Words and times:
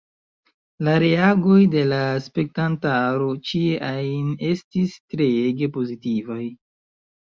La 0.87 0.95
reagoj 1.03 1.57
de 1.75 1.83
la 1.91 1.99
spektantaro 2.29 3.29
ĉie 3.53 3.79
ajn 3.93 4.35
estis 4.53 5.01
treege 5.17 5.75
pozitivaj. 5.81 6.45